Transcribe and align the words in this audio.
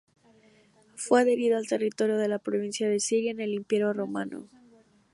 Fue 0.95 1.21
adherida 1.21 1.59
al 1.59 1.67
territorio 1.67 2.17
de 2.17 2.27
la 2.27 2.39
provincia 2.39 2.89
de 2.89 2.99
Siria 2.99 3.29
en 3.29 3.39
el 3.39 3.53
Imperio 3.53 3.93
romano. 3.93 4.47